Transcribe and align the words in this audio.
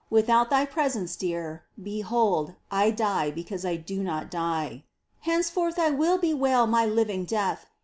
Without 0.09 0.49
Thy 0.49 0.65
presence 0.65 1.15
dear, 1.15 1.61
Behold, 1.79 2.55
I 2.71 2.89
die 2.89 3.29
because 3.29 3.63
I 3.63 3.75
do 3.75 4.01
not 4.01 4.31
die! 4.31 4.83
Henceforth 5.19 5.77
I 5.77 5.91
will 5.91 6.17
bewail 6.17 6.65
my 6.65 6.87
living 6.87 7.23
death. 7.23 7.67